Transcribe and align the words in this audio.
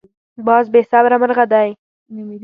باز 0.47 0.65
بې 0.73 0.81
صبره 0.91 1.15
مرغه 1.21 1.45
دی 1.53 1.69